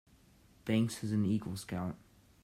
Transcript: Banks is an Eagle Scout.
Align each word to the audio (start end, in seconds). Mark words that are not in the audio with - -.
Banks 0.65 1.03
is 1.03 1.11
an 1.11 1.25
Eagle 1.25 1.55
Scout. 1.55 1.95